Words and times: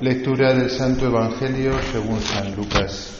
Lectura 0.00 0.52
del 0.52 0.68
Santo 0.68 1.06
Evangelio 1.06 1.72
según 1.90 2.20
San 2.20 2.54
Lucas. 2.54 3.12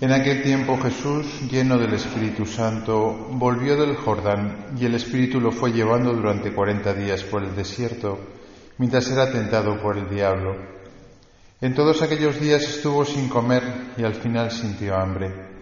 En 0.00 0.12
aquel 0.12 0.42
tiempo 0.44 0.78
Jesús, 0.78 1.26
lleno 1.50 1.76
del 1.76 1.94
Espíritu 1.94 2.46
Santo, 2.46 3.28
volvió 3.32 3.76
del 3.76 3.96
Jordán 3.96 4.76
y 4.78 4.84
el 4.84 4.94
Espíritu 4.94 5.40
lo 5.40 5.50
fue 5.50 5.72
llevando 5.72 6.12
durante 6.12 6.52
cuarenta 6.52 6.94
días 6.94 7.24
por 7.24 7.42
el 7.42 7.56
desierto, 7.56 8.16
mientras 8.78 9.10
era 9.10 9.32
tentado 9.32 9.80
por 9.82 9.98
el 9.98 10.08
diablo. 10.08 10.54
En 11.60 11.74
todos 11.74 12.00
aquellos 12.02 12.38
días 12.38 12.62
estuvo 12.62 13.04
sin 13.04 13.28
comer 13.28 13.62
y 13.96 14.04
al 14.04 14.14
final 14.14 14.52
sintió 14.52 14.94
hambre. 14.96 15.53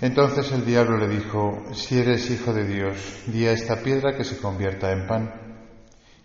Entonces 0.00 0.52
el 0.52 0.64
diablo 0.64 0.98
le 0.98 1.08
dijo, 1.08 1.64
si 1.72 1.98
eres 1.98 2.30
hijo 2.30 2.52
de 2.52 2.66
Dios, 2.66 3.22
di 3.26 3.46
a 3.46 3.52
esta 3.52 3.82
piedra 3.82 4.16
que 4.16 4.24
se 4.24 4.36
convierta 4.38 4.92
en 4.92 5.06
pan. 5.06 5.46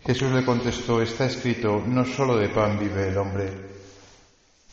Jesús 0.04 0.32
le 0.32 0.44
contestó, 0.44 1.02
está 1.02 1.26
escrito, 1.26 1.82
no 1.86 2.04
solo 2.04 2.38
de 2.38 2.50
pan 2.50 2.78
vive 2.80 3.08
el 3.08 3.18
hombre. 3.18 3.72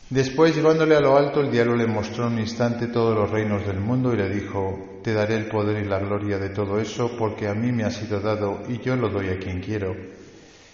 Después, 0.09 0.55
llevándole 0.55 0.95
a 0.95 1.01
lo 1.01 1.15
alto, 1.15 1.39
el 1.39 1.51
diablo 1.51 1.75
le 1.75 1.85
mostró 1.85 2.27
un 2.27 2.39
instante 2.39 2.87
todos 2.87 3.15
los 3.15 3.29
reinos 3.29 3.65
del 3.65 3.79
mundo 3.79 4.11
y 4.11 4.17
le 4.17 4.27
dijo, 4.27 4.99
Te 5.03 5.13
daré 5.13 5.35
el 5.35 5.47
poder 5.47 5.83
y 5.83 5.87
la 5.87 5.99
gloria 5.99 6.39
de 6.39 6.49
todo 6.49 6.79
eso, 6.79 7.15
porque 7.15 7.47
a 7.47 7.53
mí 7.53 7.71
me 7.71 7.83
ha 7.83 7.91
sido 7.91 8.19
dado 8.19 8.63
y 8.67 8.79
yo 8.79 8.95
lo 8.95 9.09
doy 9.09 9.29
a 9.29 9.37
quien 9.37 9.61
quiero. 9.61 9.95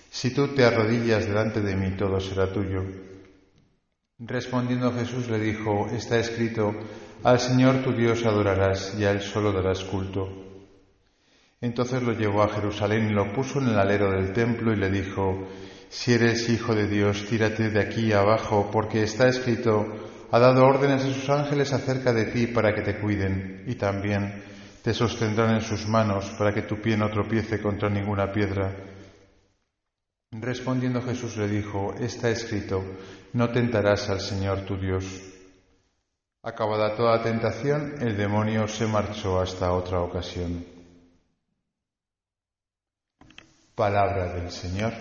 Si 0.10 0.34
tú 0.34 0.48
te 0.56 0.64
arrodillas 0.64 1.28
delante 1.28 1.60
de 1.60 1.76
mí, 1.76 1.92
todo 1.98 2.22
será 2.22 2.52
tuyo. 2.54 2.86
Respondiendo 4.20 4.94
Jesús 4.94 5.28
le 5.28 5.38
dijo, 5.38 5.88
Está 5.88 6.18
escrito, 6.18 6.74
Al 7.26 7.40
Señor 7.40 7.82
tu 7.82 7.92
Dios 7.92 8.24
adorarás 8.24 8.94
y 9.00 9.04
a 9.04 9.10
Él 9.10 9.20
solo 9.20 9.52
darás 9.52 9.84
culto. 9.84 10.30
Entonces 11.60 12.04
lo 12.04 12.14
llevó 12.14 12.44
a 12.44 12.50
Jerusalén 12.50 13.10
y 13.10 13.14
lo 13.14 13.34
puso 13.34 13.60
en 13.60 13.70
el 13.70 13.80
alero 13.80 14.12
del 14.12 14.32
templo 14.32 14.72
y 14.72 14.76
le 14.76 14.92
dijo, 14.92 15.48
si 15.90 16.14
eres 16.14 16.48
hijo 16.50 16.76
de 16.76 16.88
Dios, 16.88 17.26
tírate 17.26 17.72
de 17.72 17.82
aquí 17.82 18.14
abajo, 18.14 18.70
porque 18.72 19.02
está 19.02 19.28
escrito, 19.28 19.88
ha 20.30 20.38
dado 20.38 20.68
órdenes 20.68 21.04
a 21.04 21.12
sus 21.12 21.28
ángeles 21.32 21.74
acerca 21.74 22.14
de 22.14 22.26
ti 22.26 22.46
para 22.46 22.76
que 22.76 22.84
te 22.84 23.00
cuiden, 23.00 23.64
y 23.66 23.74
también 23.74 24.44
te 24.84 24.94
sostendrán 24.94 25.56
en 25.56 25.62
sus 25.62 25.88
manos 25.88 26.30
para 26.38 26.54
que 26.54 26.62
tu 26.62 26.80
pie 26.80 26.96
no 26.96 27.10
tropiece 27.10 27.60
contra 27.60 27.90
ninguna 27.90 28.32
piedra. 28.32 28.72
Respondiendo 30.32 31.02
Jesús 31.02 31.38
le 31.38 31.48
dijo, 31.48 31.96
está 32.00 32.30
escrito, 32.30 32.84
no 33.34 33.50
tentarás 33.50 34.12
al 34.12 34.20
Señor 34.20 34.60
tu 34.60 34.78
Dios. 34.78 35.35
Acabada 36.46 36.96
toda 36.96 37.24
tentación, 37.24 37.96
el 38.02 38.16
demonio 38.16 38.68
se 38.68 38.86
marchó 38.86 39.42
hasta 39.42 39.74
otra 39.74 40.02
ocasión. 40.02 40.64
Palabra 43.74 44.32
del 44.32 44.52
Señor. 44.52 44.94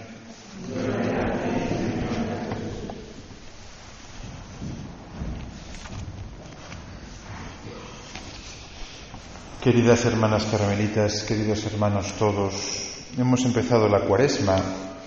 Queridas 9.63 10.07
hermanas 10.07 10.47
carmelitas, 10.47 11.25
queridos 11.25 11.67
hermanos 11.67 12.15
todos, 12.19 13.13
hemos 13.19 13.45
empezado 13.45 13.87
la 13.91 14.01
cuaresma, 14.01 14.57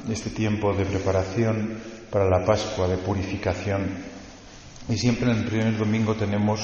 este 0.08 0.30
tiempo 0.30 0.72
de 0.76 0.86
preparación 0.86 1.80
para 2.12 2.30
la 2.30 2.46
Pascua, 2.46 2.88
de 2.88 2.98
purificación. 2.98 4.17
Y 4.90 4.98
siempre 4.98 5.32
en 5.32 5.38
el 5.38 5.46
primer 5.46 5.78
domingo 5.78 6.16
tenemos 6.16 6.62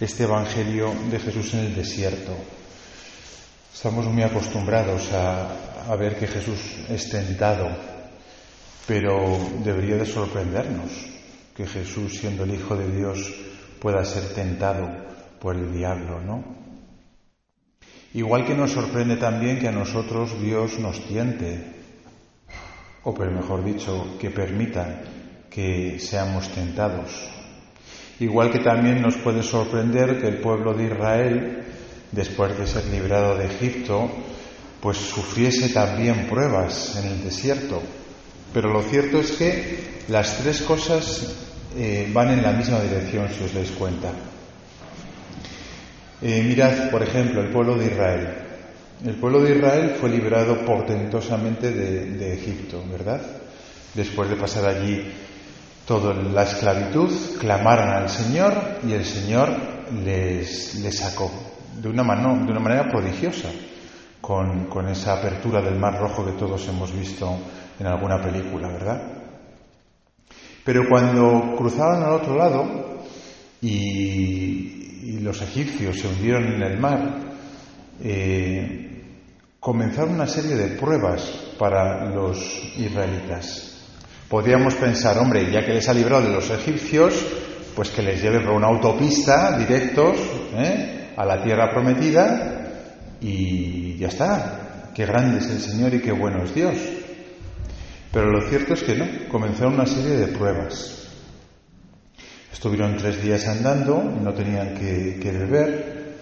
este 0.00 0.24
Evangelio 0.24 0.94
de 1.10 1.18
Jesús 1.18 1.54
en 1.54 1.60
el 1.60 1.74
desierto. 1.74 2.32
Estamos 3.74 4.06
muy 4.06 4.22
acostumbrados 4.22 5.12
a, 5.12 5.94
ver 5.96 6.18
que 6.18 6.26
Jesús 6.26 6.58
es 6.88 7.08
tentado 7.08 7.68
pero 8.86 9.36
debería 9.64 9.96
de 9.96 10.06
sorprendernos 10.06 10.90
que 11.54 11.66
Jesús, 11.66 12.18
siendo 12.18 12.44
el 12.44 12.54
Hijo 12.54 12.76
de 12.76 12.88
Dios, 12.96 13.34
pueda 13.80 14.04
ser 14.04 14.34
tentado 14.34 14.88
por 15.40 15.56
el 15.56 15.72
diablo, 15.72 16.20
¿no? 16.20 16.44
Igual 18.14 18.46
que 18.46 18.54
nos 18.54 18.70
sorprende 18.70 19.16
también 19.16 19.58
que 19.58 19.68
a 19.68 19.72
nosotros 19.72 20.40
Dios 20.40 20.78
nos 20.78 21.04
tiente, 21.06 21.64
o 23.02 23.12
pero 23.12 23.32
mejor 23.32 23.64
dicho, 23.64 24.16
que 24.20 24.30
permita 24.30 25.02
que 25.50 25.98
seamos 25.98 26.48
tentados. 26.50 27.28
Igual 28.18 28.50
que 28.50 28.60
también 28.60 29.02
nos 29.02 29.16
puede 29.16 29.42
sorprender 29.42 30.20
que 30.20 30.28
el 30.28 30.38
pueblo 30.38 30.72
de 30.72 30.84
Israel, 30.84 31.64
después 32.12 32.56
de 32.56 32.66
ser 32.66 32.86
librado 32.86 33.36
de 33.36 33.46
Egipto, 33.46 34.10
pues 34.80 34.96
sufriese 34.96 35.68
también 35.70 36.26
pruebas 36.28 36.96
en 36.96 37.10
el 37.10 37.24
desierto, 37.24 37.82
pero 38.52 38.72
lo 38.72 38.82
cierto 38.82 39.20
es 39.20 39.32
que 39.32 39.78
las 40.08 40.38
tres 40.38 40.62
cosas 40.62 41.34
eh, 41.76 42.08
van 42.12 42.30
en 42.30 42.42
la 42.42 42.52
misma 42.52 42.80
dirección, 42.80 43.28
si 43.28 43.44
os 43.44 43.52
dais 43.52 43.70
cuenta. 43.72 44.12
Eh, 46.22 46.42
mirad, 46.42 46.90
por 46.90 47.02
ejemplo, 47.02 47.42
el 47.42 47.50
pueblo 47.50 47.76
de 47.76 47.86
Israel. 47.86 48.28
El 49.04 49.14
pueblo 49.16 49.42
de 49.42 49.56
Israel 49.56 49.96
fue 50.00 50.08
liberado 50.08 50.64
portentosamente 50.64 51.70
de, 51.70 52.32
Egipto, 52.32 52.82
¿verdad? 52.90 53.20
Después 53.94 54.30
de 54.30 54.36
pasar 54.36 54.64
allí 54.64 55.04
toda 55.86 56.12
la 56.14 56.42
esclavitud, 56.42 57.10
clamaron 57.38 57.88
al 57.88 58.08
Señor 58.10 58.52
y 58.86 58.92
el 58.92 59.04
Señor 59.04 59.50
les, 60.04 60.74
les 60.76 60.98
sacó 60.98 61.30
de 61.80 61.88
una, 61.88 62.02
mano, 62.02 62.44
de 62.44 62.50
una 62.50 62.60
manera 62.60 62.88
prodigiosa, 62.88 63.48
con, 64.20 64.66
con 64.66 64.88
esa 64.88 65.14
apertura 65.14 65.62
del 65.62 65.78
Mar 65.78 65.98
Rojo 65.98 66.24
que 66.24 66.32
todos 66.32 66.66
hemos 66.68 66.92
visto 66.92 67.38
en 67.78 67.86
alguna 67.86 68.20
película, 68.20 68.68
¿verdad? 68.68 69.16
Pero 70.64 70.88
cuando 70.88 71.54
cruzaron 71.56 72.02
al 72.02 72.14
otro 72.14 72.36
lado 72.36 73.04
y, 73.62 74.72
los 75.20 75.40
egipcios 75.42 76.00
se 76.00 76.08
hundieron 76.08 76.54
en 76.54 76.62
el 76.62 76.78
mar, 76.78 77.00
eh, 78.02 79.02
comenzaron 79.60 80.14
una 80.14 80.26
serie 80.26 80.56
de 80.56 80.76
pruebas 80.76 81.22
para 81.58 82.10
los 82.10 82.38
israelitas. 82.76 83.75
Podríamos 84.28 84.74
pensar, 84.74 85.18
hombre, 85.18 85.50
ya 85.52 85.64
que 85.64 85.72
les 85.72 85.88
ha 85.88 85.94
librado 85.94 86.22
de 86.22 86.32
los 86.32 86.50
egipcios, 86.50 87.14
pues 87.76 87.90
que 87.90 88.02
les 88.02 88.20
lleve 88.20 88.40
por 88.40 88.54
una 88.54 88.66
autopista 88.66 89.56
directos 89.56 90.16
¿eh? 90.54 91.12
a 91.16 91.24
la 91.24 91.42
tierra 91.42 91.70
prometida 91.70 92.72
y 93.20 93.96
ya 93.98 94.08
está. 94.08 94.90
Qué 94.94 95.06
grande 95.06 95.38
es 95.38 95.50
el 95.50 95.60
Señor 95.60 95.94
y 95.94 96.00
qué 96.00 96.10
bueno 96.10 96.42
es 96.42 96.54
Dios. 96.54 96.74
Pero 98.10 98.30
lo 98.30 98.48
cierto 98.48 98.74
es 98.74 98.82
que 98.82 98.96
no, 98.96 99.06
comenzaron 99.28 99.74
una 99.74 99.86
serie 99.86 100.16
de 100.16 100.28
pruebas. 100.28 101.06
Estuvieron 102.50 102.96
tres 102.96 103.22
días 103.22 103.46
andando, 103.46 104.02
no 104.02 104.32
tenían 104.32 104.74
que, 104.74 105.30
beber, 105.30 106.14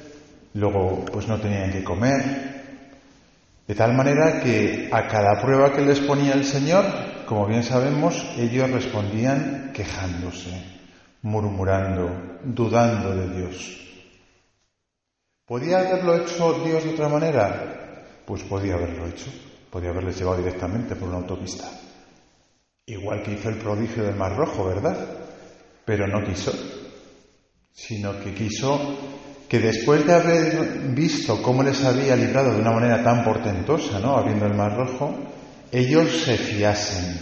luego 0.55 1.05
pues 1.05 1.29
no 1.29 1.39
tenían 1.41 1.71
que 1.71 1.85
comer, 1.85 2.23
de 3.67 3.75
tal 3.75 3.95
manera 3.95 4.41
que 4.41 4.91
a 4.93 5.07
cada 5.07 5.41
prueba 5.41 5.73
que 5.73 5.83
les 5.83 6.01
ponía 6.01 6.33
el 6.33 6.45
Señor, 6.45 6.85
como 7.27 7.47
bien 7.47 7.63
sabemos, 7.63 8.25
ellos 8.37 8.71
respondían 8.71 9.73
quejándose, 9.73 10.51
murmurando, 11.23 12.39
dudando 12.45 13.15
de 13.15 13.37
Dios. 13.37 13.81
¿Podía 15.47 15.81
haberlo 15.81 16.17
hecho 16.17 16.65
Dios 16.65 16.85
de 16.85 16.91
otra 16.91 17.09
manera? 17.09 18.05
Pues 18.25 18.43
podía 18.45 18.75
haberlo 18.75 19.07
hecho. 19.07 19.31
Podía 19.71 19.91
haberles 19.91 20.19
llevado 20.19 20.39
directamente 20.39 20.97
por 20.97 21.09
una 21.09 21.19
autopista. 21.19 21.69
Igual 22.87 23.23
que 23.23 23.33
hizo 23.33 23.49
el 23.49 23.57
prodigio 23.57 24.05
del 24.05 24.15
Mar 24.15 24.37
Rojo, 24.37 24.65
¿verdad? 24.65 24.97
Pero 25.85 26.07
no 26.07 26.25
quiso, 26.25 26.53
sino 27.73 28.19
que 28.21 28.35
quiso 28.35 28.97
que 29.49 29.59
después 29.59 30.07
de 30.07 30.15
haber 30.15 30.79
visto 30.95 31.43
cómo 31.43 31.63
les 31.63 31.85
había 31.85 32.17
librado 32.17 32.55
de 32.55 32.61
una 32.61 32.73
manera 32.73 33.03
tan 33.03 33.25
portentosa, 33.25 34.01
¿no? 34.01 34.17
Abriendo 34.17 34.47
el 34.47 34.55
Mar 34.55 34.77
Rojo, 34.77 35.15
ellos 35.79 36.25
se 36.25 36.37
fiasen 36.37 37.19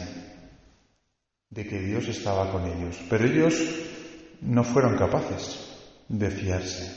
de 1.51 1.67
que 1.67 1.81
Dios 1.81 2.09
estaba 2.09 2.51
con 2.51 2.67
ellos. 2.67 2.99
Pero 3.09 3.25
ellos 3.25 3.55
no 4.41 4.65
fueron 4.65 4.97
capaces 4.97 5.59
de 6.09 6.31
fiarse 6.31 6.95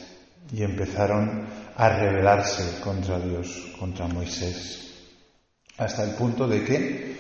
y 0.52 0.64
empezaron 0.64 1.48
a 1.76 1.90
rebelarse 1.90 2.82
contra 2.82 3.20
Dios, 3.20 3.74
contra 3.80 4.08
Moisés, 4.08 4.94
hasta 5.78 6.04
el 6.04 6.12
punto 6.12 6.48
de 6.48 6.64
que 6.64 7.16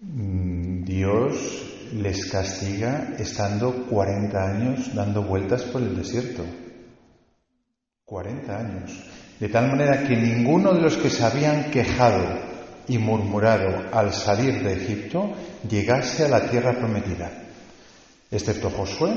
Mm, 0.00 0.84
Dios 0.84 1.90
les 1.92 2.30
castiga 2.30 3.14
estando 3.18 3.86
40 3.86 4.38
años 4.38 4.94
dando 4.94 5.22
vueltas 5.22 5.62
por 5.62 5.82
el 5.82 5.96
desierto. 5.96 6.44
40 8.04 8.56
años. 8.56 9.04
De 9.40 9.48
tal 9.48 9.68
manera 9.68 10.06
que 10.06 10.16
ninguno 10.16 10.72
de 10.72 10.82
los 10.82 10.96
que 10.96 11.10
se 11.10 11.24
habían 11.24 11.70
quejado 11.72 12.47
y 12.88 12.98
murmurado 12.98 13.88
al 13.92 14.12
salir 14.12 14.62
de 14.62 14.72
Egipto 14.72 15.32
llegase 15.68 16.24
a 16.24 16.28
la 16.28 16.48
tierra 16.48 16.72
prometida, 16.72 17.30
excepto 18.30 18.70
Josué 18.70 19.14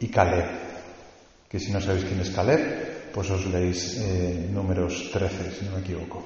y 0.00 0.08
Caleb, 0.08 0.46
que 1.48 1.58
si 1.58 1.72
no 1.72 1.80
sabéis 1.80 2.04
quién 2.04 2.20
es 2.20 2.30
Caleb, 2.30 3.12
pues 3.12 3.28
os 3.30 3.46
leéis 3.46 3.98
eh, 3.98 4.48
números 4.52 5.10
13, 5.12 5.50
si 5.50 5.64
no 5.64 5.72
me 5.72 5.80
equivoco. 5.80 6.24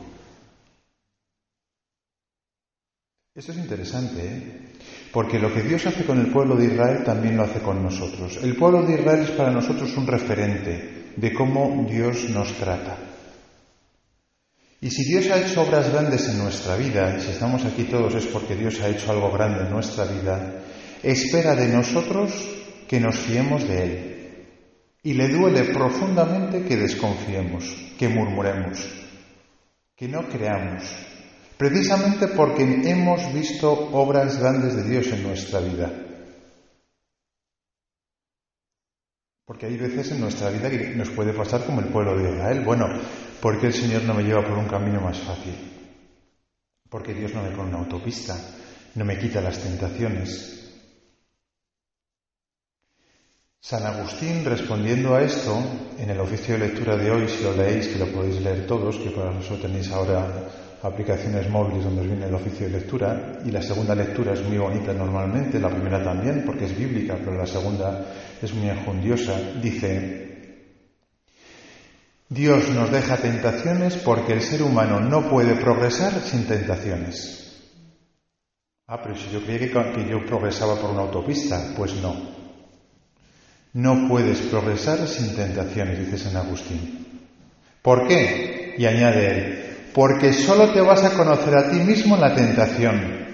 Esto 3.35 3.51
es 3.51 3.59
interesante, 3.59 4.21
¿eh? 4.23 4.43
porque 5.13 5.41
lo 5.41 5.53
que 5.53 5.63
Dios 5.63 5.85
hace 5.87 6.05
con 6.05 6.21
el 6.21 6.31
pueblo 6.31 6.55
de 6.55 6.67
Israel 6.67 7.03
también 7.05 7.37
lo 7.37 7.43
hace 7.43 7.61
con 7.61 7.83
nosotros. 7.83 8.39
El 8.43 8.55
pueblo 8.55 8.83
de 8.83 8.95
Israel 8.95 9.23
es 9.25 9.31
para 9.31 9.51
nosotros 9.51 9.97
un 9.97 10.07
referente 10.07 11.13
de 11.17 11.33
cómo 11.33 11.85
Dios 11.89 12.29
nos 12.31 12.53
trata. 12.53 13.14
Y 14.85 14.91
si 14.91 15.03
Dios 15.03 15.31
ha 15.31 15.41
hecho 15.41 15.63
obras 15.63 15.91
grandes 15.91 16.29
en 16.29 16.37
nuestra 16.37 16.77
vida, 16.77 17.17
y 17.17 17.21
si 17.23 17.31
estamos 17.31 17.65
aquí 17.65 17.85
todos 17.85 18.15
es 18.17 18.27
porque 18.27 18.55
Dios 18.55 18.79
ha 18.83 18.91
hecho 18.91 19.13
algo 19.13 19.33
grande 19.33 19.63
en 19.63 19.71
nuestra 19.71 20.05
vida, 20.05 20.61
espera 21.03 21.55
de 21.55 21.69
nosotros 21.69 22.31
que 22.87 23.01
nos 23.01 23.17
fiemos 23.17 23.67
de 23.67 23.83
Él. 23.83 24.47
Y 25.03 25.15
le 25.15 25.29
duele 25.29 25.73
profundamente 25.73 26.65
que 26.65 26.77
desconfiemos, 26.77 27.65
que 27.99 28.11
murmuremos, 28.11 28.87
que 29.97 30.07
no 30.07 30.29
creamos, 30.29 30.85
precisamente 31.57 32.29
porque 32.29 32.65
hemos 32.65 33.33
visto 33.33 33.73
obras 33.73 34.39
grandes 34.39 34.77
de 34.77 34.83
Dios 34.83 35.07
en 35.07 35.23
nuestra 35.23 35.61
vida. 35.61 35.91
Porque 39.47 39.65
hay 39.65 39.79
veces 39.79 40.13
en 40.13 40.21
nuestra 40.21 40.51
vida 40.51 40.69
que 40.69 40.95
nos 40.95 41.09
puede 41.09 41.33
pasar 41.33 41.65
como 41.65 41.81
el 41.81 41.89
pueblo 41.89 42.19
de 42.19 42.35
Israel. 42.35 42.63
Bueno, 42.67 42.85
¿por 43.45 43.61
qué 43.61 43.67
el 43.67 43.75
Señor 43.75 44.05
no 44.05 44.15
me 44.15 44.23
lleva 44.23 44.43
por 44.43 44.57
un 44.57 44.65
camino 44.65 45.03
más 45.03 45.19
fácil? 45.19 45.53
Porque 46.89 47.13
Dios 47.13 47.35
no 47.35 47.43
me 47.43 47.51
pone 47.51 47.69
una 47.69 47.81
autopista, 47.81 48.35
no 48.95 49.05
me 49.05 49.19
quita 49.19 49.43
las 49.43 49.59
tentaciones. 49.59 50.73
San 53.61 53.85
Agustín, 53.85 54.47
respondiendo 54.47 55.15
a 55.15 55.21
esto, 55.21 55.63
en 55.99 56.09
el 56.09 56.21
oficio 56.21 56.55
de 56.55 56.69
lectura 56.69 56.97
de 56.97 57.11
hoy, 57.11 57.29
si 57.29 57.45
lo 57.45 57.55
leéis, 57.55 57.89
que 57.89 57.99
lo 57.99 58.07
podéis 58.07 58.41
leer 58.41 58.67
todos, 58.67 58.97
que 58.97 59.11
por 59.11 59.31
eso 59.35 59.57
tenéis 59.57 59.93
ahora 59.93 60.49
aplicaciones 60.83 61.47
móviles 61.51 61.85
donde 61.85 62.01
os 62.01 62.07
viene 62.07 62.25
el 62.25 62.35
oficio 62.35 62.67
de 62.67 62.79
lectura, 62.79 63.41
y 63.45 63.51
la 63.51 63.61
segunda 63.61 63.95
lectura 63.95 64.33
es 64.33 64.43
muy 64.43 64.57
bonita 64.57 64.95
normalmente, 64.95 65.61
la 65.61 65.69
primera 65.69 66.03
también, 66.03 66.45
porque 66.47 66.65
es 66.65 66.75
bíblica, 66.75 67.19
pero 67.23 67.37
la 67.37 67.47
segunda 67.47 68.07
es 68.41 68.55
muy 68.55 68.71
enjundiosa, 68.71 69.39
dice, 69.61 70.34
Dios 72.29 72.71
nos 72.71 72.91
deja 72.91 73.19
tentaciones 73.19 73.97
porque 73.97 74.33
el 74.33 74.41
ser 74.41 74.63
humano 74.63 75.01
no 75.01 75.29
puede 75.29 75.55
progresar 75.57 76.13
sin 76.21 76.47
tentaciones. 76.47 77.63
Ah, 78.87 79.01
pero 79.03 79.15
si 79.17 79.31
yo 79.31 79.43
creía 79.43 79.93
que 79.93 80.09
yo 80.09 80.25
progresaba 80.27 80.77
por 80.77 80.91
una 80.91 81.03
autopista, 81.03 81.73
pues 81.77 81.95
no. 81.97 82.15
No 83.75 84.09
puedes 84.09 84.39
progresar 84.41 85.07
sin 85.07 85.35
tentaciones, 85.35 85.99
dice 85.99 86.19
San 86.19 86.37
Agustín. 86.37 87.21
¿Por 87.83 88.07
qué? 88.07 88.75
Y 88.79 88.87
añade 88.87 89.27
él, 89.27 89.77
porque 89.93 90.33
solo 90.33 90.73
te 90.73 90.81
vas 90.81 91.05
a 91.05 91.11
conocer 91.11 91.57
a 91.57 91.71
ti 91.71 91.77
mismo 91.77 92.15
en 92.15 92.21
la 92.21 92.35
tentación. 92.35 93.25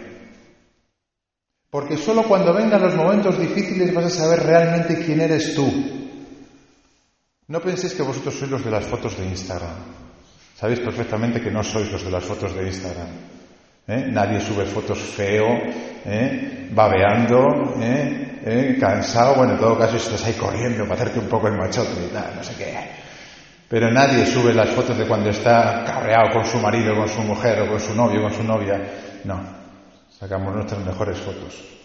Porque 1.70 1.96
solo 1.96 2.24
cuando 2.24 2.52
vengan 2.52 2.82
los 2.82 2.96
momentos 2.96 3.38
difíciles 3.38 3.94
vas 3.94 4.06
a 4.06 4.10
saber 4.10 4.42
realmente 4.42 5.04
quién 5.04 5.20
eres 5.20 5.54
tú. 5.54 5.99
No 7.50 7.58
penséis 7.58 7.94
que 7.98 8.06
vosotros 8.06 8.38
sois 8.38 8.48
los 8.50 8.62
de 8.62 8.70
las 8.70 8.86
fotos 8.86 9.18
de 9.18 9.26
Instagram. 9.26 9.74
Sabéis 10.54 10.78
perfectamente 10.78 11.42
que 11.42 11.50
no 11.50 11.64
sois 11.64 11.90
los 11.90 12.04
de 12.04 12.10
las 12.10 12.22
fotos 12.22 12.54
de 12.54 12.62
Instagram. 12.62 13.10
¿eh? 13.88 14.06
Nadie 14.06 14.40
sube 14.40 14.64
fotos 14.66 15.00
feo, 15.00 15.58
¿eh? 16.06 16.70
babeando, 16.70 17.74
¿eh? 17.82 18.78
cansado. 18.78 19.34
Bueno, 19.34 19.54
en 19.54 19.58
todo 19.58 19.76
caso 19.76 19.96
estás 19.96 20.24
ahí 20.26 20.34
corriendo 20.34 20.84
para 20.84 20.94
hacerte 20.94 21.18
un 21.18 21.26
poco 21.26 21.48
el 21.48 21.58
machote 21.58 21.90
no 22.14 22.44
sé 22.44 22.54
qué. 22.54 22.70
Pero 23.68 23.90
nadie 23.90 24.26
sube 24.26 24.54
las 24.54 24.70
fotos 24.70 24.96
de 24.96 25.08
cuando 25.08 25.30
está 25.30 25.82
cabreado 25.84 26.30
con 26.32 26.46
su 26.46 26.58
marido, 26.58 26.94
con 26.94 27.08
su 27.08 27.22
mujer 27.22 27.62
o 27.62 27.68
con 27.68 27.80
su 27.80 27.92
novio, 27.96 28.22
con 28.22 28.32
su 28.32 28.44
novia. 28.44 28.80
No, 29.24 29.40
sacamos 30.08 30.54
nuestras 30.54 30.86
mejores 30.86 31.18
fotos. 31.18 31.79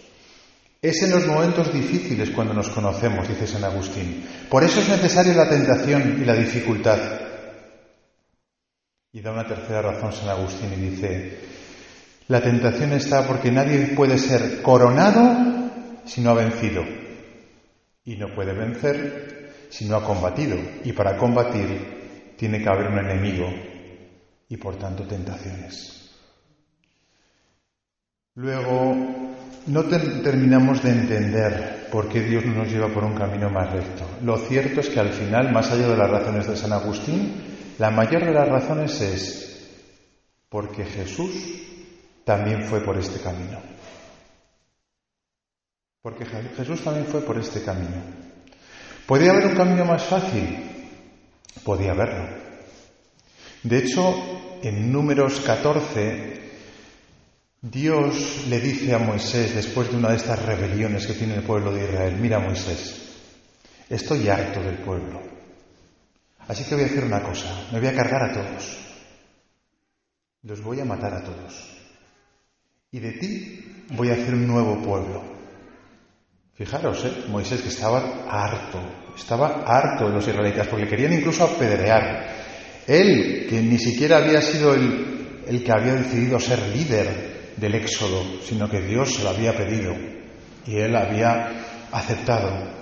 Es 0.82 1.02
en 1.02 1.12
los 1.12 1.26
momentos 1.26 1.74
difíciles 1.74 2.30
cuando 2.32 2.54
nos 2.54 2.70
conocemos, 2.70 3.28
dice 3.28 3.48
San 3.48 3.64
Agustín. 3.64 4.26
Por 4.50 4.64
eso 4.64 4.80
es 4.80 4.90
necesaria 4.90 5.34
la 5.34 5.50
tentación 5.50 6.20
y 6.22 6.26
la 6.26 6.36
dificultad. 6.36 7.00
Y 9.12 9.22
da 9.22 9.32
una 9.32 9.48
tercera 9.48 9.82
razón 9.82 10.14
San 10.14 10.30
Agustín 10.30 10.74
y 10.74 10.90
dice, 10.90 11.40
la 12.28 12.42
tentación 12.42 12.94
está 12.94 13.26
porque 13.26 13.52
nadie 13.52 13.94
puede 13.96 14.18
ser 14.18 14.62
coronado 14.62 15.72
si 16.06 16.22
no 16.22 16.32
ha 16.32 16.36
vencido. 16.36 16.84
Y 18.04 18.18
no 18.18 18.36
puede 18.36 18.54
vencer 18.54 19.36
sino 19.76 19.98
ha 19.98 20.04
combatido. 20.06 20.58
Y 20.84 20.94
para 20.94 21.18
combatir 21.18 22.34
tiene 22.38 22.62
que 22.62 22.70
haber 22.70 22.88
un 22.88 23.00
enemigo 23.00 23.48
y 24.48 24.58
por 24.58 24.78
tanto 24.78 25.04
tentaciones. 25.04 26.16
Luego, 28.36 29.35
no 29.68 29.84
terminamos 29.84 30.84
de 30.84 30.92
entender 30.92 31.88
por 31.92 32.10
qué 32.10 32.22
Dios 32.22 32.46
nos 32.46 32.70
lleva 32.70 32.88
por 32.90 33.04
un 33.04 33.16
camino 33.16 33.50
más 33.50 33.72
recto. 33.72 34.06
Lo 34.24 34.38
cierto 34.38 34.80
es 34.80 34.90
que 34.90 35.00
al 35.00 35.10
final, 35.10 35.52
más 35.52 35.72
allá 35.72 35.88
de 35.88 35.98
las 35.98 36.10
razones 36.10 36.48
de 36.48 36.58
San 36.58 36.74
Agustín, 36.74 37.34
la 37.78 37.90
mayor 37.90 38.26
de 38.26 38.34
las 38.34 38.48
razones 38.48 39.02
es 39.02 39.70
porque 40.50 40.86
Jesús 40.86 41.34
también 42.24 42.64
fue 42.64 42.82
por 42.82 42.98
este 42.98 43.20
camino. 43.20 43.60
Porque 46.02 46.26
Jesús 46.26 46.82
también 46.84 47.08
fue 47.08 47.22
por 47.22 47.38
este 47.38 47.64
camino. 47.64 48.02
¿Podría 49.08 49.32
haber 49.32 49.48
un 49.48 49.56
camino 49.56 49.86
más 49.86 50.04
fácil? 50.04 50.58
Podía 51.64 51.92
haberlo. 51.92 52.28
De 53.64 53.80
hecho, 53.80 54.60
en 54.62 54.92
números 54.92 55.42
14, 55.42 56.45
Dios 57.72 58.46
le 58.48 58.60
dice 58.60 58.94
a 58.94 59.00
Moisés, 59.00 59.56
después 59.56 59.90
de 59.90 59.98
una 59.98 60.10
de 60.10 60.18
estas 60.18 60.40
rebeliones 60.46 61.08
que 61.08 61.16
tiene 61.16 61.34
el 61.34 61.42
pueblo 61.42 61.74
de 61.74 61.86
Israel, 61.86 62.16
mira 62.16 62.38
Moisés, 62.38 63.02
estoy 63.90 64.30
harto 64.30 64.62
del 64.62 64.78
pueblo. 64.78 65.20
Así 66.48 66.64
que 66.64 66.76
voy 66.76 66.84
a 66.84 66.88
hacer 66.88 67.06
una 67.06 67.24
cosa, 67.24 67.66
me 67.72 67.80
voy 67.80 67.88
a 67.88 67.96
cargar 67.96 68.22
a 68.22 68.34
todos. 68.34 68.78
Los 70.44 70.62
voy 70.62 70.80
a 70.80 70.86
matar 70.86 71.16
a 71.16 71.24
todos. 71.24 71.76
Y 72.92 73.00
de 73.00 73.14
ti 73.14 73.66
voy 73.96 74.12
a 74.12 74.14
hacer 74.14 74.36
un 74.36 74.46
nuevo 74.46 74.80
pueblo. 74.84 75.24
Fijaros, 76.54 77.04
¿eh? 77.04 77.24
Moisés 77.30 77.64
que 77.64 77.70
estaba 77.70 78.28
harto, 78.30 78.80
estaba 79.18 79.64
harto 79.66 80.08
de 80.08 80.14
los 80.14 80.28
israelitas, 80.28 80.68
porque 80.68 80.88
querían 80.88 81.14
incluso 81.14 81.44
apedrear. 81.44 82.28
Él, 82.86 83.48
que 83.50 83.60
ni 83.60 83.80
siquiera 83.80 84.18
había 84.18 84.40
sido 84.40 84.76
el 84.76 85.64
que 85.64 85.72
había 85.72 85.96
decidido 85.96 86.40
ser 86.40 86.60
líder 86.68 87.35
del 87.58 87.76
éxodo, 87.76 88.24
sino 88.44 88.70
que 88.70 88.82
Dios 88.82 89.16
se 89.16 89.24
lo 89.24 89.30
había 89.30 89.56
pedido 89.56 89.96
y 90.66 90.78
él 90.78 90.96
había 90.96 91.88
aceptado. 91.92 92.76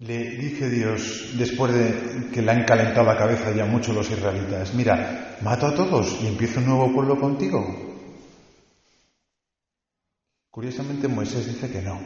Le 0.00 0.30
dice 0.30 0.68
Dios, 0.68 1.30
después 1.38 1.72
de 1.72 2.30
que 2.32 2.42
le 2.42 2.50
han 2.50 2.64
calentado 2.64 3.06
la 3.06 3.16
cabeza 3.16 3.52
ya 3.52 3.64
mucho 3.64 3.92
los 3.92 4.10
israelitas, 4.10 4.74
mira, 4.74 5.38
mato 5.42 5.66
a 5.66 5.74
todos 5.74 6.18
y 6.22 6.26
empiezo 6.26 6.58
un 6.58 6.66
nuevo 6.66 6.92
pueblo 6.92 7.18
contigo. 7.20 7.64
Curiosamente 10.50 11.08
Moisés 11.08 11.46
dice 11.46 11.70
que 11.70 11.80
no. 11.82 12.00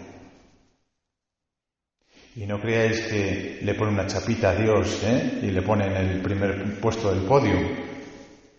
Y 2.37 2.45
no 2.45 2.61
creáis 2.61 3.01
que 3.01 3.61
le 3.63 3.75
pone 3.75 3.93
una 3.93 4.07
chapita 4.07 4.51
a 4.51 4.55
Dios 4.55 5.01
¿eh? 5.03 5.41
y 5.43 5.47
le 5.47 5.63
pone 5.63 5.87
en 5.87 5.97
el 5.97 6.21
primer 6.21 6.79
puesto 6.79 7.15
del 7.15 7.25
podio. 7.25 7.57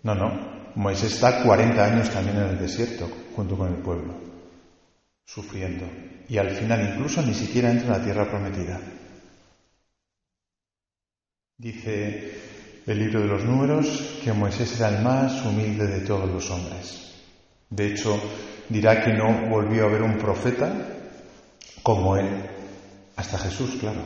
No, 0.01 0.15
no. 0.15 0.56
Moisés 0.77 1.13
está 1.13 1.41
40 1.41 1.83
años 1.83 2.09
también 2.11 2.37
en 2.37 2.49
el 2.49 2.59
desierto 2.59 3.09
junto 3.35 3.57
con 3.57 3.73
el 3.73 3.81
pueblo, 3.81 4.13
sufriendo. 5.25 5.89
Y 6.29 6.37
al 6.37 6.51
final 6.51 6.93
incluso 6.93 7.23
ni 7.23 7.33
siquiera 7.33 7.71
entra 7.71 7.87
en 7.87 7.93
la 7.93 8.03
tierra 8.03 8.29
prometida. 8.29 8.79
Dice 11.57 12.37
el 12.85 12.99
libro 12.99 13.21
de 13.21 13.27
los 13.27 13.43
números 13.43 14.19
que 14.23 14.31
Moisés 14.31 14.79
era 14.79 14.89
el 14.89 15.03
más 15.03 15.43
humilde 15.43 15.87
de 15.87 16.01
todos 16.01 16.29
los 16.29 16.51
hombres. 16.51 17.11
De 17.71 17.87
hecho, 17.87 18.21
dirá 18.69 19.03
que 19.03 19.13
no 19.13 19.49
volvió 19.49 19.85
a 19.85 19.89
ver 19.89 20.03
un 20.03 20.19
profeta 20.19 20.71
como 21.81 22.17
él, 22.17 22.29
hasta 23.15 23.39
Jesús, 23.39 23.77
claro. 23.79 24.03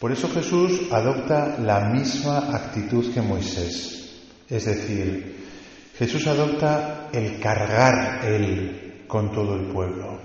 Por 0.00 0.10
eso 0.10 0.30
Jesús 0.30 0.90
adopta 0.90 1.58
la 1.58 1.80
misma 1.80 2.56
actitud 2.56 3.12
que 3.12 3.20
Moisés, 3.20 4.07
es 4.48 4.64
decir, 4.64 5.46
Jesús 5.96 6.26
adopta 6.26 7.08
el 7.12 7.40
cargar 7.40 8.24
él 8.24 9.04
con 9.06 9.32
todo 9.32 9.56
el 9.56 9.66
pueblo. 9.66 10.18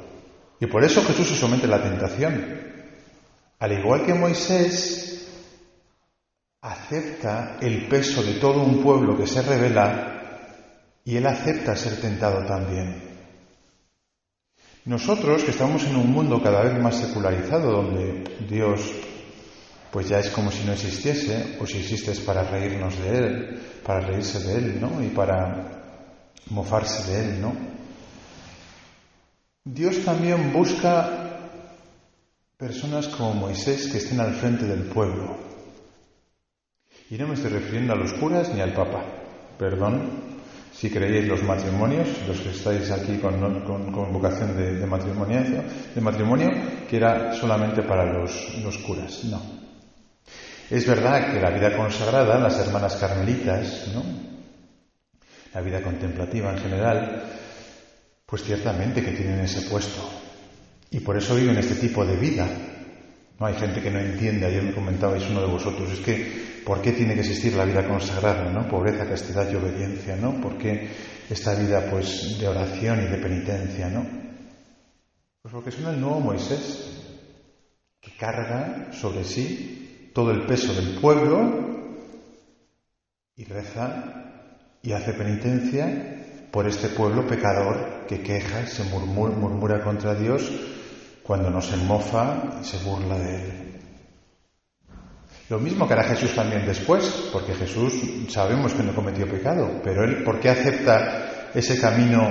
Y 0.60 0.68
por 0.68 0.84
eso 0.84 1.04
Jesús 1.04 1.28
se 1.28 1.36
somete 1.36 1.66
a 1.66 1.70
la 1.70 1.82
tentación. 1.82 2.62
Al 3.60 3.72
igual 3.72 4.06
que 4.06 4.14
Moisés 4.14 5.28
acepta 6.62 7.58
el 7.60 7.88
peso 7.88 8.24
de 8.24 8.36
todo 8.36 8.62
un 8.62 8.82
pueblo 8.82 9.18
que 9.18 9.28
se 9.28 9.42
revela 9.42 10.14
y 11.04 11.18
él 11.18 11.28
acepta 11.28 11.76
ser 11.76 12.00
tentado 12.00 12.46
también. 12.46 13.14
Nosotros 14.86 15.44
que 15.44 15.52
estamos 15.52 15.84
en 15.86 15.96
un 15.96 16.12
mundo 16.12 16.42
cada 16.42 16.64
vez 16.64 16.82
más 16.82 16.96
secularizado, 16.96 17.72
donde 17.72 18.24
Dios 18.50 18.82
pues 19.94 20.10
ya 20.10 20.18
es 20.18 20.32
como 20.32 20.52
si 20.52 20.66
no 20.66 20.74
existiese, 20.74 21.58
o 21.62 21.68
si 21.68 21.78
existe 21.78 22.12
es 22.12 22.20
para 22.20 22.44
reírnos 22.44 22.98
de 22.98 23.16
Él, 23.16 23.60
para 23.86 24.00
reírse 24.00 24.40
de 24.40 24.56
Él, 24.56 24.82
¿no? 24.82 25.04
Y 25.04 25.10
para 25.10 25.84
mofarse 26.50 27.12
de 27.12 27.20
él, 27.20 27.42
¿no? 27.42 27.56
Dios 29.64 30.04
también 30.04 30.52
busca 30.52 31.40
personas 32.58 33.08
como 33.08 33.34
Moisés 33.34 33.88
que 33.88 34.00
estén 34.00 34.20
al 34.20 34.34
frente 34.34 34.66
del 34.66 34.84
pueblo. 34.84 35.38
Y 37.10 37.16
no 37.18 37.28
me 37.28 37.36
estoy 37.36 37.52
refiriendo 37.52 37.94
a 37.94 37.96
los 37.96 38.14
curas 38.14 38.54
ni 38.54 38.62
al 38.62 38.74
Papa, 38.74 39.06
perdón, 39.58 40.34
si 40.74 40.90
creéis 40.90 41.28
los 41.28 41.44
matrimonios, 41.44 42.10
los 42.28 42.42
que 42.42 42.50
estáis 42.50 42.90
aquí 42.92 43.20
con, 43.20 43.40
vocación 44.12 44.58
de, 44.58 44.86
matrimonio, 44.86 45.64
de 45.94 46.02
matrimonio, 46.02 46.50
que 46.90 46.98
era 46.98 47.34
solamente 47.34 47.84
para 47.84 48.12
los, 48.12 48.58
los 48.62 48.78
curas. 48.80 49.24
No. 49.26 49.63
Es 50.70 50.88
verdad 50.88 51.32
que 51.32 51.42
la 51.42 51.50
vida 51.52 51.76
consagrada, 51.76 52.40
las 52.40 52.58
hermanas 52.60 52.96
carmelitas, 52.96 53.88
¿no? 53.94 54.24
la 55.54 55.62
vida 55.62 55.82
contemplativa 55.82 56.52
en 56.52 56.58
general, 56.58 57.24
pues 58.26 58.44
ciertamente 58.44 59.04
que 59.04 59.12
tienen 59.12 59.40
ese 59.42 59.70
puesto. 59.70 60.10
Y 60.90 61.00
por 61.00 61.18
eso 61.18 61.36
viven 61.36 61.58
este 61.58 61.76
tipo 61.76 62.06
de 62.06 62.16
vida. 62.16 62.48
No 63.40 63.46
hay 63.46 63.56
gente 63.56 63.82
que 63.82 63.92
no 63.92 64.00
entiende, 64.00 64.46
ayer 64.46 64.64
me 64.64 64.74
comentabais 64.74 65.30
uno 65.30 65.42
de 65.42 65.48
vosotros, 65.48 65.92
es 65.92 66.00
que 66.00 66.62
¿por 66.66 66.82
qué 66.82 66.94
tiene 66.94 67.14
que 67.14 67.22
existir 67.22 67.54
la 67.54 67.66
vida 67.66 67.88
consagrada, 67.88 68.50
no? 68.52 68.68
Pobreza, 68.68 69.08
castidad 69.08 69.52
y 69.52 69.56
obediencia, 69.56 70.16
¿no? 70.16 70.40
¿Por 70.40 70.58
qué 70.58 70.90
esta 71.30 71.56
vida 71.56 71.88
pues 71.90 72.40
de 72.40 72.48
oración 72.48 73.04
y 73.04 73.08
de 73.08 73.18
penitencia, 73.18 73.90
¿no? 73.90 74.06
Pues 75.42 75.54
porque 75.54 75.72
son 75.72 75.94
el 75.94 76.00
nuevo 76.00 76.20
Moisés 76.20 76.90
que 78.00 78.16
carga 78.16 78.90
sobre 78.92 79.24
sí 79.24 79.83
todo 80.14 80.32
el 80.32 80.46
peso 80.46 80.74
del 80.74 81.00
pueblo 81.00 81.74
y 83.36 83.46
reza 83.46 84.14
y 84.82 84.92
hace 84.92 85.14
penitencia 85.14 86.48
por 86.52 86.68
este 86.68 86.90
pueblo 86.90 87.26
pecador 87.26 88.06
que 88.08 88.22
queja, 88.22 88.68
se 88.68 88.84
murmura, 88.84 89.34
murmura 89.34 89.84
contra 89.84 90.14
Dios 90.14 90.52
cuando 91.24 91.50
no 91.50 91.62
se 91.62 91.78
mofa 91.78 92.60
y 92.62 92.66
se 92.66 92.78
burla 92.80 93.18
de 93.18 93.36
él. 93.36 93.64
Lo 95.50 95.60
mismo 95.60 95.88
que 95.88 95.94
hará 95.94 96.04
Jesús 96.04 96.36
también 96.36 96.66
después, 96.66 97.30
porque 97.32 97.54
Jesús 97.54 97.94
sabemos 98.30 98.74
que 98.74 98.84
no 98.84 98.94
cometió 98.94 99.28
pecado, 99.28 99.82
pero 99.84 100.04
él, 100.04 100.24
¿por 100.24 100.40
qué 100.40 100.50
acepta 100.50 101.50
ese 101.54 101.80
camino 101.80 102.30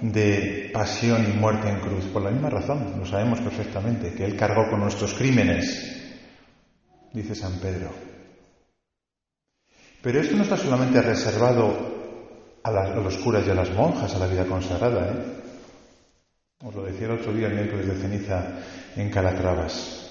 de 0.00 0.70
pasión 0.72 1.24
y 1.24 1.36
muerte 1.38 1.68
en 1.68 1.80
cruz? 1.80 2.04
Por 2.06 2.22
la 2.22 2.30
misma 2.30 2.50
razón, 2.50 2.94
lo 2.98 3.06
sabemos 3.06 3.40
perfectamente, 3.40 4.12
que 4.14 4.24
él 4.24 4.36
cargó 4.36 4.68
con 4.70 4.80
nuestros 4.80 5.14
crímenes, 5.14 6.01
dice 7.12 7.34
San 7.34 7.58
Pedro. 7.58 7.90
Pero 10.02 10.20
esto 10.20 10.36
no 10.36 10.42
está 10.42 10.56
solamente 10.56 11.00
reservado 11.00 11.92
a, 12.62 12.70
los 12.70 13.16
curas 13.18 13.46
y 13.46 13.50
a 13.50 13.54
las 13.54 13.70
monjas 13.70 14.14
a 14.14 14.18
la 14.18 14.26
vida 14.26 14.44
consagrada. 14.44 15.12
¿eh? 15.12 15.42
Os 16.64 16.74
lo 16.74 16.84
decía 16.84 17.06
el 17.06 17.18
otro 17.20 17.32
día, 17.32 17.46
el 17.46 17.54
miércoles 17.54 17.86
de 17.86 17.94
ceniza, 17.94 18.58
en 18.96 19.10
Calatravas. 19.10 20.10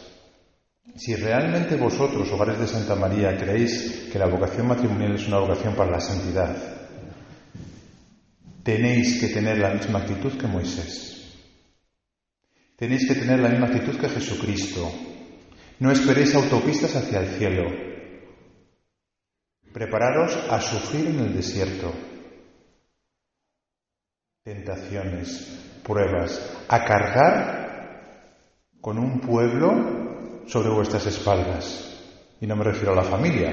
Si 0.96 1.16
realmente 1.16 1.76
vosotros, 1.76 2.30
hogares 2.32 2.60
de 2.60 2.68
Santa 2.68 2.96
María, 2.96 3.38
creéis 3.38 4.10
que 4.12 4.20
la 4.20 4.28
vocación 4.28 4.68
matrimonial 4.68 5.16
es 5.16 5.28
una 5.28 5.40
vocación 5.40 5.76
para 5.76 5.92
la 5.92 6.00
santidad, 6.02 6.56
tenéis 8.64 9.20
que 9.20 9.28
tener 9.28 9.58
la 9.58 9.74
misma 9.74 10.00
actitud 10.00 10.38
que 10.38 10.48
Moisés. 10.48 11.12
Tenéis 12.76 13.08
que 13.08 13.16
tener 13.16 13.40
la 13.40 13.50
misma 13.50 13.68
actitud 13.68 14.00
que 14.00 14.10
Jesucristo. 14.10 15.11
No 15.82 15.90
esperéis 15.90 16.36
autopistas 16.36 16.96
hacia 16.96 17.22
el 17.22 17.28
cielo. 17.40 17.64
Prepararos 19.74 20.38
a 20.48 20.62
sufrir 20.62 21.08
en 21.08 21.20
el 21.22 21.34
desierto 21.34 21.92
tentaciones, 24.44 25.82
pruebas, 25.84 26.40
a 26.68 26.86
cargar 26.86 28.28
con 28.80 29.00
un 29.00 29.22
pueblo 29.22 30.44
sobre 30.46 30.70
vuestras 30.70 31.08
espaldas. 31.08 32.00
Y 32.40 32.46
no 32.46 32.56
me 32.56 32.64
refiero 32.64 32.94
a 32.94 32.98
la 32.98 33.04
familia, 33.04 33.52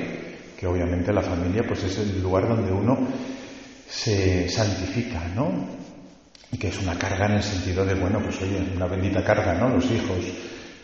que 0.58 0.66
obviamente 0.66 1.14
la 1.14 1.22
familia 1.22 1.62
pues 1.66 1.82
es 1.84 1.96
el 1.96 2.22
lugar 2.22 2.46
donde 2.46 2.70
uno 2.70 3.08
se 3.88 4.50
santifica, 4.50 5.28
¿no? 5.34 5.66
Y 6.52 6.58
que 6.58 6.68
es 6.68 6.78
una 6.78 6.98
carga 6.98 7.24
en 7.24 7.36
el 7.36 7.42
sentido 7.42 7.86
de, 7.86 7.94
bueno, 7.94 8.20
pues 8.22 8.42
oye, 8.42 8.70
una 8.76 8.86
bendita 8.86 9.24
carga, 9.24 9.54
¿no? 9.54 9.70
Los 9.70 9.90
hijos 9.90 10.18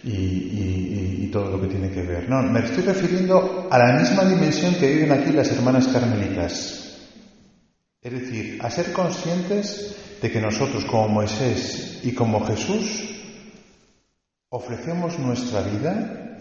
y, 0.05 1.31
todo 1.33 1.51
lo 1.51 1.61
que 1.61 1.67
tiene 1.67 1.91
que 1.91 2.03
ver. 2.03 2.29
No, 2.29 2.43
me 2.43 2.61
estoy 2.61 2.85
refiriendo 2.85 3.67
a 3.69 3.77
la 3.77 3.99
misma 3.99 4.25
dimensión 4.25 4.77
que 4.77 4.89
viven 4.89 5.11
aquí 5.11 5.33
las 5.33 5.51
hermanas 5.51 5.89
carmelitas. 5.89 6.85
Es 8.01 8.13
decir, 8.13 8.59
a 8.63 8.71
ser 8.71 8.93
conscientes 8.93 9.97
de 10.23 10.31
que 10.31 10.41
nosotros 10.41 10.85
como 10.85 11.09
Moisés 11.09 12.01
y 12.05 12.13
como 12.13 12.47
Jesús 12.47 13.15
ofrecemos 14.51 15.19
nuestra 15.19 15.63
vida 15.63 16.39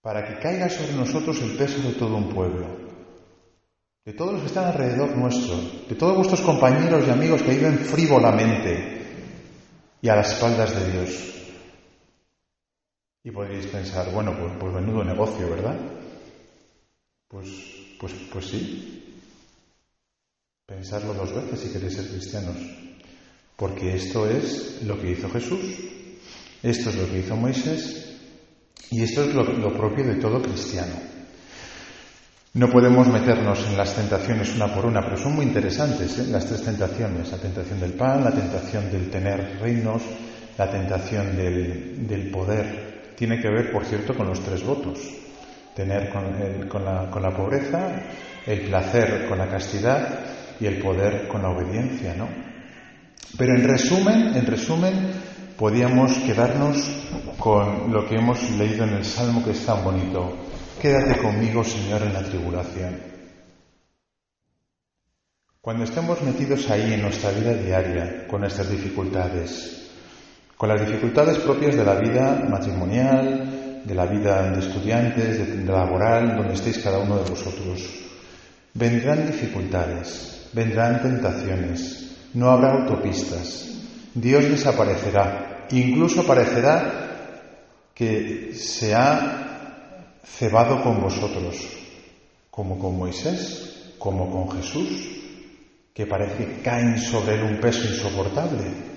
para 0.00 0.26
que 0.26 0.40
caiga 0.40 0.68
sobre 0.68 0.94
nosotros 0.94 1.40
el 1.42 1.56
peso 1.56 1.80
de 1.82 1.94
todo 1.94 2.16
un 2.16 2.30
pueblo, 2.30 2.66
de 4.04 4.12
todos 4.12 4.32
los 4.32 4.40
que 4.40 4.48
están 4.48 4.64
alrededor 4.64 5.16
nuestro, 5.16 5.56
de 5.88 5.94
todos 5.94 6.16
vuestros 6.16 6.40
compañeros 6.40 7.04
y 7.06 7.10
amigos 7.10 7.42
que 7.42 7.54
viven 7.54 7.78
frívolamente 7.78 9.02
y 10.00 10.08
a 10.08 10.16
las 10.16 10.32
espaldas 10.32 10.74
de 10.74 10.92
Dios. 10.92 11.35
Y 13.26 13.30
podréis 13.30 13.66
pensar, 13.66 14.10
bueno, 14.12 14.38
pues, 14.38 14.52
pues 14.58 14.72
menudo 14.72 15.02
negocio, 15.02 15.50
¿verdad? 15.50 15.76
Pues, 17.28 17.48
pues, 17.98 18.14
pues 18.32 18.46
sí, 18.46 18.96
Pensarlo 20.66 21.14
dos 21.14 21.32
veces 21.32 21.60
si 21.60 21.68
queréis 21.72 21.94
ser 21.94 22.08
cristianos. 22.08 22.56
Porque 23.54 23.94
esto 23.94 24.28
es 24.28 24.82
lo 24.82 25.00
que 25.00 25.12
hizo 25.12 25.30
Jesús, 25.30 25.62
esto 26.60 26.90
es 26.90 26.96
lo 26.96 27.06
que 27.08 27.20
hizo 27.20 27.36
Moisés 27.36 28.16
y 28.90 29.00
esto 29.04 29.22
es 29.22 29.32
lo, 29.32 29.72
propio 29.76 30.04
de 30.04 30.16
todo 30.16 30.42
cristiano. 30.42 30.94
No 32.54 32.68
podemos 32.68 33.06
meternos 33.06 33.64
en 33.68 33.76
las 33.76 33.94
tentaciones 33.94 34.56
una 34.56 34.74
por 34.74 34.86
una, 34.86 35.02
pero 35.02 35.16
son 35.16 35.36
muy 35.36 35.46
interesantes 35.46 36.18
¿eh? 36.18 36.26
las 36.32 36.46
tres 36.46 36.64
tentaciones. 36.64 37.30
La 37.30 37.38
tentación 37.38 37.78
del 37.78 37.92
pan, 37.92 38.24
la 38.24 38.32
tentación 38.32 38.90
del 38.90 39.08
tener 39.08 39.60
reinos, 39.60 40.02
la 40.58 40.68
tentación 40.68 41.36
del, 41.36 42.08
del 42.08 42.30
poder. 42.32 42.85
Tiene 43.16 43.40
que 43.40 43.48
ver, 43.48 43.72
por 43.72 43.84
cierto, 43.84 44.14
con 44.14 44.28
los 44.28 44.40
tres 44.40 44.62
votos. 44.64 44.98
Tener 45.74 46.10
con, 46.10 46.84
la 46.84 47.30
pobreza, 47.36 48.02
el 48.46 48.60
placer 48.62 49.26
con 49.28 49.38
la 49.38 49.48
castidad 49.48 50.20
y 50.60 50.66
el 50.66 50.78
poder 50.78 51.28
con 51.28 51.42
la 51.42 51.50
obediencia, 51.50 52.14
¿no? 52.14 52.28
Pero 53.36 53.54
en 53.54 53.68
resumen, 53.68 54.36
en 54.36 54.46
resumen, 54.46 55.10
podíamos 55.58 56.12
quedarnos 56.18 56.76
con 57.38 57.92
lo 57.92 58.06
que 58.06 58.16
hemos 58.16 58.50
leído 58.52 58.84
en 58.84 58.94
el 58.94 59.04
Salmo 59.04 59.44
que 59.44 59.50
es 59.50 59.66
tan 59.66 59.84
bonito. 59.84 60.34
Quédate 60.80 61.18
conmigo, 61.20 61.64
Señor, 61.64 62.02
en 62.02 62.12
la 62.12 62.22
tribulación. 62.22 63.16
Cuando 65.60 65.84
estemos 65.84 66.22
metidos 66.22 66.70
ahí 66.70 66.94
en 66.94 67.02
nuestra 67.02 67.30
vida 67.32 67.52
diaria, 67.52 68.26
con 68.28 68.40
nuestras 68.42 68.70
dificultades, 68.70 69.85
con 70.56 70.68
las 70.68 70.80
dificultades 70.80 71.38
propias 71.38 71.76
de 71.76 71.84
la 71.84 71.96
vida 71.96 72.46
matrimonial, 72.48 73.82
de 73.84 73.94
la 73.94 74.06
vida 74.06 74.50
de 74.50 74.60
estudiantes, 74.60 75.38
de, 75.38 75.56
de 75.58 75.72
laboral, 75.72 76.36
donde 76.36 76.54
estéis 76.54 76.78
cada 76.78 76.98
uno 76.98 77.18
de 77.18 77.30
vosotros, 77.30 77.82
vendrán 78.74 79.26
dificultades, 79.26 80.48
vendrán 80.52 81.02
tentaciones, 81.02 82.16
no 82.34 82.50
habrá 82.50 82.72
autopistas, 82.72 83.68
Dios 84.14 84.44
desaparecerá, 84.44 85.66
incluso 85.70 86.26
parecerá 86.26 87.06
que 87.94 88.52
se 88.54 88.94
ha 88.94 90.22
cebado 90.24 90.82
con 90.82 91.00
vosotros, 91.00 91.56
como 92.50 92.78
con 92.78 92.96
Moisés, 92.96 93.94
como 93.98 94.30
con 94.30 94.50
Jesús, 94.56 94.88
que 95.94 96.06
parece 96.06 96.46
que 96.46 96.62
caen 96.62 96.98
sobre 96.98 97.36
él 97.36 97.42
un 97.44 97.60
peso 97.60 97.86
insoportable, 97.86 98.95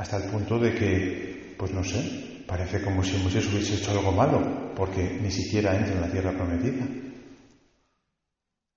hasta 0.00 0.16
el 0.16 0.30
punto 0.30 0.58
de 0.58 0.74
que, 0.74 1.54
pues 1.58 1.72
no 1.74 1.84
sé, 1.84 2.42
parece 2.46 2.80
como 2.80 3.04
si 3.04 3.18
Moisés 3.18 3.46
hubiese 3.52 3.74
hecho 3.74 3.90
algo 3.90 4.12
malo, 4.12 4.72
porque 4.74 5.18
ni 5.20 5.30
siquiera 5.30 5.76
entra 5.76 5.92
en 5.92 6.00
la 6.00 6.10
tierra 6.10 6.32
prometida. 6.32 6.86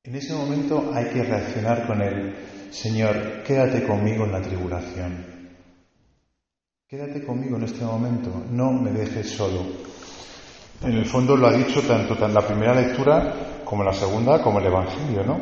En 0.03 0.15
ese 0.15 0.33
momento 0.33 0.91
hay 0.93 1.05
que 1.05 1.23
reaccionar 1.23 1.87
con 1.87 2.01
el 2.01 2.35
Señor, 2.71 3.41
quédate 3.41 3.87
conmigo 3.87 4.25
en 4.25 4.33
la 4.33 4.41
tribulación. 4.41 5.25
Quédate 6.89 7.23
conmigo 7.25 7.55
en 7.55 7.63
este 7.63 7.85
momento, 7.85 8.43
no 8.51 8.73
me 8.73 8.91
dejes 8.91 9.29
solo. 9.29 9.61
En 10.81 10.91
el 10.91 11.05
fondo 11.05 11.37
lo 11.37 11.47
ha 11.47 11.53
dicho 11.53 11.81
tanto 11.83 12.17
en 12.25 12.33
la 12.33 12.45
primera 12.45 12.75
lectura 12.75 13.61
como 13.63 13.83
en 13.83 13.87
la 13.87 13.93
segunda, 13.93 14.43
como 14.43 14.59
el 14.59 14.65
Evangelio, 14.65 15.23
¿no? 15.23 15.39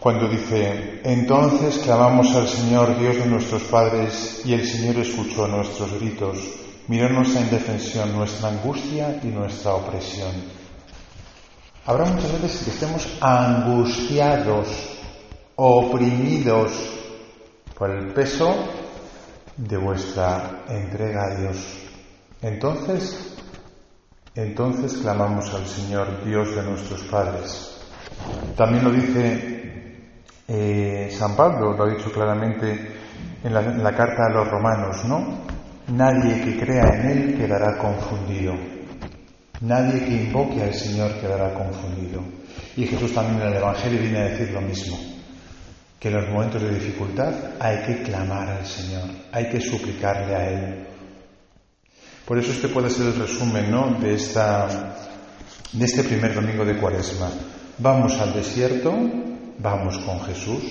Cuando 0.00 0.28
dice, 0.28 1.00
entonces 1.02 1.78
clamamos 1.78 2.32
al 2.36 2.46
Señor, 2.46 2.96
Dios 2.98 3.16
de 3.16 3.26
nuestros 3.26 3.62
padres, 3.64 4.42
y 4.44 4.54
el 4.54 4.64
Señor 4.64 4.96
escuchó 4.98 5.48
nuestros 5.48 5.92
gritos, 5.98 6.38
miró 6.86 7.08
nuestra 7.08 7.40
indefensión, 7.40 8.14
nuestra 8.14 8.50
angustia 8.50 9.18
y 9.24 9.26
nuestra 9.26 9.74
opresión. 9.74 10.32
Habrá 11.84 12.04
muchas 12.04 12.40
veces 12.40 12.62
que 12.62 12.70
estemos 12.70 13.08
angustiados 13.20 14.68
oprimidos 15.56 16.70
por 17.76 17.90
el 17.90 18.12
peso 18.12 18.54
de 19.56 19.76
vuestra 19.78 20.64
entrega 20.68 21.24
a 21.24 21.40
Dios. 21.40 21.56
Entonces, 22.40 23.34
entonces 24.36 24.92
clamamos 24.98 25.52
al 25.52 25.66
Señor, 25.66 26.24
Dios 26.24 26.54
de 26.54 26.62
nuestros 26.62 27.02
padres. 27.02 27.80
También 28.56 28.84
lo 28.84 28.92
dice 28.92 29.57
eh, 30.48 31.10
San 31.12 31.36
Pablo, 31.36 31.76
lo 31.76 31.84
ha 31.84 31.94
dicho 31.94 32.10
claramente 32.10 32.96
en 33.44 33.54
la, 33.54 33.60
en 33.60 33.84
la 33.84 33.94
carta 33.94 34.26
a 34.26 34.32
los 34.32 34.48
romanos, 34.48 35.04
¿no? 35.04 35.44
Nadie 35.88 36.40
que 36.42 36.58
crea 36.58 36.88
en 36.94 37.10
Él 37.10 37.36
quedará 37.36 37.76
confundido. 37.78 38.54
Nadie 39.60 40.04
que 40.04 40.22
invoque 40.24 40.62
al 40.62 40.74
Señor 40.74 41.12
quedará 41.20 41.52
confundido. 41.52 42.22
Y 42.76 42.86
Jesús 42.86 43.12
también 43.12 43.42
en 43.42 43.48
el 43.48 43.56
Evangelio 43.56 44.00
viene 44.00 44.18
a 44.18 44.28
decir 44.28 44.50
lo 44.50 44.60
mismo, 44.60 44.96
que 45.98 46.08
en 46.08 46.14
los 46.14 46.28
momentos 46.28 46.62
de 46.62 46.70
dificultad 46.70 47.34
hay 47.58 47.78
que 47.84 48.02
clamar 48.02 48.48
al 48.48 48.66
Señor, 48.66 49.04
hay 49.32 49.50
que 49.50 49.60
suplicarle 49.60 50.34
a 50.34 50.50
Él. 50.50 50.86
Por 52.24 52.38
eso 52.38 52.52
este 52.52 52.68
puede 52.68 52.88
ser 52.88 53.06
el 53.06 53.16
resumen 53.16 53.70
¿no? 53.70 53.98
de, 53.98 54.14
esta, 54.14 54.68
de 55.72 55.84
este 55.84 56.04
primer 56.04 56.34
domingo 56.34 56.64
de 56.64 56.76
Cuaresma. 56.76 57.30
Vamos 57.78 58.18
al 58.20 58.34
desierto, 58.34 58.94
vamos 59.58 59.98
con 59.98 60.20
Jesús, 60.20 60.62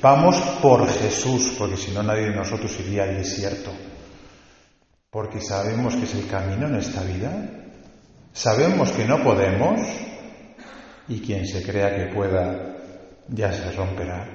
vamos 0.00 0.36
por 0.62 0.88
Jesús, 0.88 1.54
porque 1.58 1.76
si 1.76 1.90
no 1.92 2.02
nadie 2.02 2.30
de 2.30 2.36
nosotros 2.36 2.78
iría 2.80 3.04
al 3.04 3.16
desierto. 3.16 3.70
Porque 5.10 5.40
sabemos 5.40 5.94
que 5.94 6.04
es 6.04 6.14
el 6.14 6.26
camino 6.26 6.66
en 6.68 6.76
esta 6.76 7.02
vida, 7.02 7.50
sabemos 8.32 8.90
que 8.92 9.04
no 9.04 9.22
podemos, 9.22 9.80
y 11.08 11.20
quien 11.20 11.46
se 11.46 11.62
crea 11.62 11.94
que 11.94 12.14
pueda 12.14 12.76
ya 13.28 13.52
se 13.52 13.72
romperá, 13.72 14.26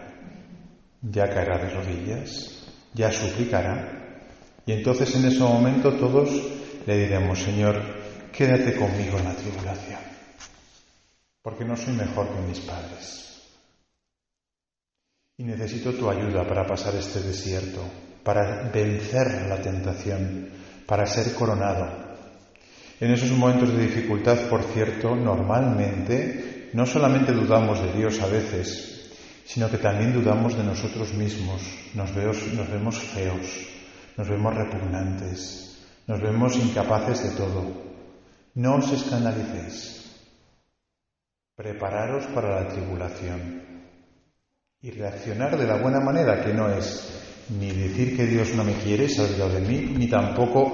ya 1.01 1.29
caerá 1.29 1.57
de 1.57 1.69
rodillas, 1.69 2.67
ya 2.93 3.11
suplicará. 3.11 4.19
Y 4.65 4.73
entonces 4.73 5.15
en 5.15 5.25
ese 5.25 5.39
momento 5.39 5.93
todos 5.93 6.29
le 6.85 6.97
diremos, 6.97 7.39
Señor, 7.39 7.81
quédate 8.31 8.75
conmigo 8.75 9.17
en 9.17 9.25
la 9.25 9.35
tribulación, 9.35 9.99
porque 11.41 11.65
no 11.65 11.75
soy 11.75 11.93
mejor 11.93 12.29
que 12.29 12.41
mis 12.41 12.59
padres. 12.59 13.30
Y 15.41 15.43
necesito 15.43 15.91
tu 15.93 16.07
ayuda 16.07 16.47
para 16.47 16.67
pasar 16.67 16.93
este 16.93 17.19
desierto, 17.19 17.81
para 18.23 18.69
vencer 18.69 19.47
la 19.49 19.59
tentación, 19.59 20.49
para 20.85 21.07
ser 21.07 21.33
coronado. 21.33 21.89
En 22.99 23.09
esos 23.09 23.31
momentos 23.31 23.73
de 23.73 23.81
dificultad, 23.81 24.37
por 24.47 24.61
cierto, 24.61 25.15
normalmente 25.15 26.69
no 26.73 26.85
solamente 26.85 27.31
dudamos 27.31 27.81
de 27.81 27.91
Dios 27.91 28.21
a 28.21 28.27
veces, 28.27 29.09
sino 29.43 29.67
que 29.67 29.79
también 29.79 30.13
dudamos 30.13 30.55
de 30.55 30.63
nosotros 30.63 31.11
mismos, 31.15 31.63
nos, 31.95 32.13
vemos 32.13 32.99
feos, 32.99 33.65
nos 34.17 34.29
vemos 34.29 34.53
repugnantes, 34.53 35.79
nos 36.05 36.21
vemos 36.21 36.55
incapaces 36.55 37.23
de 37.23 37.29
todo. 37.35 37.65
No 38.53 38.75
os 38.75 38.91
escandalicéis. 38.91 40.05
Prepararos 41.55 42.27
para 42.27 42.61
la 42.61 42.67
tribulación 42.67 43.70
y 44.83 44.89
reaccionar 44.89 45.55
de 45.59 45.67
la 45.67 45.77
buena 45.77 45.99
manera, 45.99 46.43
que 46.43 46.51
no 46.53 46.67
es 46.67 47.07
ni 47.49 47.69
decir 47.69 48.17
que 48.17 48.25
Dios 48.25 48.55
no 48.55 48.63
me 48.63 48.73
quiere, 48.73 49.07
se 49.07 49.21
ha 49.21 49.25
olvidado 49.25 49.53
de 49.53 49.61
mí, 49.61 49.93
ni 49.95 50.07
tampoco 50.07 50.71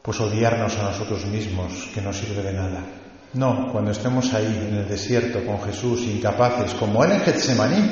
pues 0.00 0.18
odiarnos 0.20 0.78
a 0.78 0.84
nosotros 0.84 1.26
mismos, 1.26 1.90
que 1.94 2.00
no 2.00 2.14
sirve 2.14 2.42
de 2.42 2.54
nada. 2.54 2.82
No, 3.34 3.70
cuando 3.72 3.90
estemos 3.90 4.32
ahí 4.32 4.68
en 4.68 4.76
el 4.76 4.88
desierto 4.88 5.44
con 5.44 5.60
Jesús, 5.60 6.00
incapaces, 6.06 6.72
como 6.74 7.04
él 7.04 7.12
en 7.12 7.20
Getsemaní, 7.20 7.90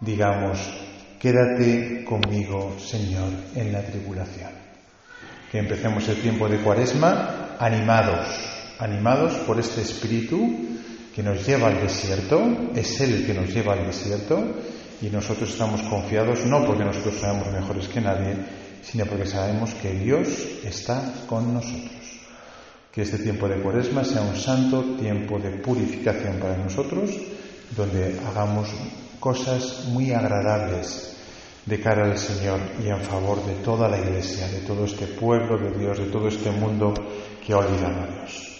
digamos, 0.00 0.60
quédate 1.18 2.04
conmigo, 2.04 2.76
Señor, 2.78 3.30
en 3.56 3.72
la 3.72 3.82
tribulación. 3.82 4.50
Que 5.50 5.58
empecemos 5.58 6.08
el 6.08 6.20
tiempo 6.22 6.48
de 6.48 6.58
cuaresma 6.58 7.56
animados, 7.58 8.28
animados 8.78 9.32
por 9.38 9.58
este 9.58 9.80
espíritu 9.80 10.76
que 11.16 11.22
nos 11.22 11.46
lleva 11.46 11.68
al 11.68 11.80
desierto, 11.80 12.42
es 12.74 13.00
Él 13.00 13.24
que 13.24 13.32
nos 13.32 13.48
lleva 13.48 13.72
al 13.72 13.86
desierto, 13.86 14.38
y 15.00 15.06
nosotros 15.06 15.48
estamos 15.48 15.80
confiados 15.80 16.44
no 16.44 16.62
porque 16.66 16.84
nosotros 16.84 17.14
seamos 17.18 17.50
mejores 17.50 17.88
que 17.88 18.02
nadie, 18.02 18.36
sino 18.82 19.06
porque 19.06 19.24
sabemos 19.24 19.72
que 19.80 19.92
Dios 19.92 20.28
está 20.62 21.14
con 21.26 21.54
nosotros. 21.54 22.20
Que 22.92 23.00
este 23.00 23.16
tiempo 23.16 23.48
de 23.48 23.62
cuaresma 23.62 24.04
sea 24.04 24.20
un 24.20 24.36
santo 24.36 24.82
tiempo 25.00 25.38
de 25.38 25.52
purificación 25.52 26.36
para 26.36 26.58
nosotros, 26.58 27.10
donde 27.74 28.20
hagamos 28.28 28.68
cosas 29.18 29.86
muy 29.86 30.12
agradables 30.12 31.16
de 31.64 31.80
cara 31.80 32.04
al 32.04 32.18
Señor 32.18 32.60
y 32.84 32.88
en 32.88 33.00
favor 33.00 33.42
de 33.46 33.54
toda 33.64 33.88
la 33.88 33.98
Iglesia, 33.98 34.48
de 34.48 34.60
todo 34.60 34.84
este 34.84 35.06
pueblo 35.06 35.56
de 35.56 35.78
Dios, 35.78 35.98
de 35.98 36.10
todo 36.10 36.28
este 36.28 36.50
mundo 36.50 36.92
que 37.44 37.54
ha 37.54 37.58
olvidado 37.58 38.02
a 38.02 38.06
Dios. 38.06 38.55